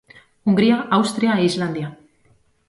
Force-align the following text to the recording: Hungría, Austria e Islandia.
Hungría, 0.47 0.77
Austria 0.97 1.31
e 1.39 1.45
Islandia. 1.49 1.87